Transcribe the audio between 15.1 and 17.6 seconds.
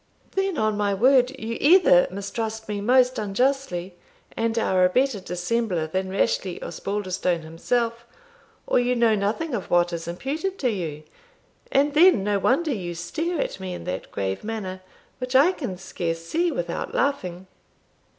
which I can scarce see without laughing."